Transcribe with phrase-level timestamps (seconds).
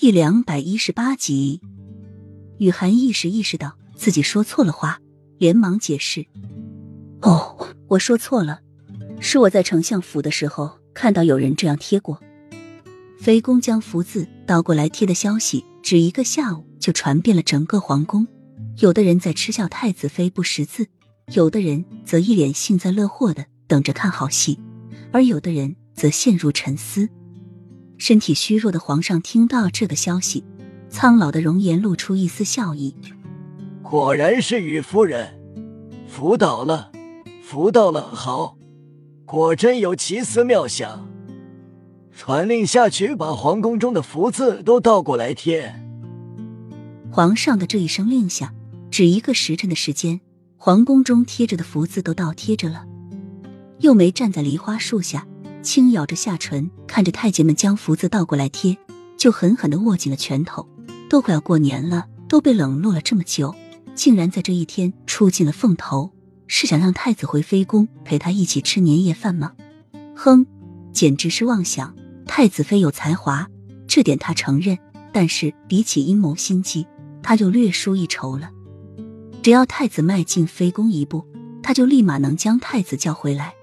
[0.00, 1.60] 第两百一十八集，
[2.56, 4.98] 雨涵一时意识到自己说错了话，
[5.36, 6.24] 连忙解释
[7.20, 8.60] ：“哦，我说错了，
[9.20, 12.18] 是我在丞相府的时候看到有人这样贴过。”
[13.20, 18.26] 妃公将福字倒过来贴的消息，只一个下午就传遍了整个皇宫。
[18.78, 20.86] 有的人在嗤笑太子妃不识字，
[21.34, 24.58] 有的人则一脸幸灾乐祸的等着看好戏，
[25.12, 27.06] 而有的人则陷入沉思。
[28.00, 30.42] 身体虚弱的皇上听到这个消息，
[30.88, 32.96] 苍老的容颜露出一丝笑意。
[33.82, 35.38] 果然是雨夫人，
[36.08, 36.90] 福到了，
[37.42, 38.00] 福到了！
[38.00, 38.56] 好，
[39.26, 41.06] 果真有奇思妙想。
[42.16, 45.74] 传令下去，把皇宫中的福字都倒过来贴。
[47.10, 48.54] 皇上的这一声令下，
[48.90, 50.22] 只一个时辰的时间，
[50.56, 52.86] 皇宫中贴着的福字都倒贴着了。
[53.80, 55.26] 又梅站在梨花树下。
[55.62, 58.76] 轻咬着下唇，看着太监们将福字倒过来贴，
[59.16, 60.68] 就狠狠的握紧了拳头。
[61.08, 63.54] 都快要过年了，都被冷落了这么久，
[63.94, 66.12] 竟然在这一天出尽了风头，
[66.46, 69.52] 是想让太子回妃宫陪他一起吃年夜饭吗？
[70.14, 70.46] 哼，
[70.92, 71.94] 简直是妄想！
[72.26, 73.48] 太子妃有才华，
[73.88, 74.78] 这点他承认，
[75.12, 76.86] 但是比起阴谋心计，
[77.22, 78.50] 他就略输一筹了。
[79.42, 81.26] 只要太子迈进妃宫一步，
[81.60, 83.54] 他就立马能将太子叫回来。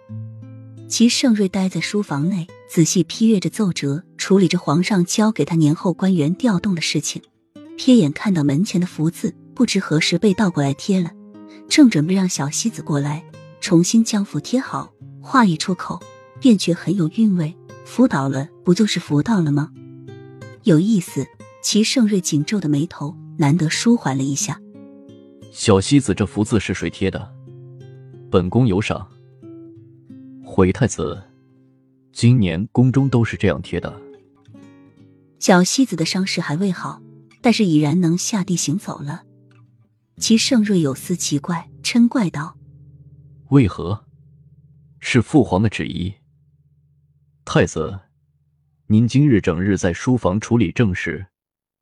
[0.88, 7.22] 齐盛瑞待在书房内，仔细批阅着奏折，处理着皇上交给他年后官员调动的事情。
[7.78, 11.12] 瞥眼看到门前的福字，不知何时被倒过来贴了，
[11.68, 13.24] 正准备让小西子过来
[13.60, 16.02] 重新将福贴好，话一出口，
[16.40, 17.54] 便觉很有韵味。
[17.84, 19.72] 福倒了，不就是福到了吗？
[20.64, 21.28] 有意思。
[21.64, 24.62] 齐盛瑞紧皱的眉头难得舒缓了一下。
[25.52, 27.30] 小西子，这福字是谁贴的？
[28.32, 29.06] 本宫有赏。
[30.50, 31.22] 回太子，
[32.14, 34.02] 今年宫中都是这样贴的。
[35.40, 37.02] 小西子的伤势还未好，
[37.42, 39.24] 但是已然能下地行走了。
[40.16, 42.58] 齐盛瑞有丝奇怪，嗔怪道
[43.52, 44.06] ：“为何？
[45.00, 46.12] 是父皇的旨意。
[47.44, 48.00] 太子，
[48.88, 51.28] 您今日整日在书房处理政事，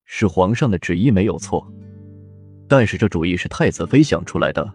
[0.06, 1.72] 是皇上的旨意没有错。
[2.68, 4.73] 但是这主意是太子妃想出来的。”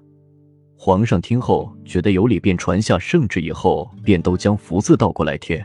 [0.82, 5.62] 皇上听后觉得有理，便传下圣旨，以后便都将福字倒过来贴。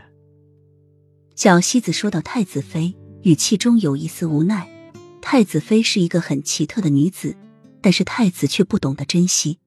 [1.34, 4.68] 小西子说到太子妃，语气中有一丝无奈。
[5.22, 7.34] 太子妃是一个很奇特的女子，
[7.80, 9.58] 但是太子却不懂得珍惜。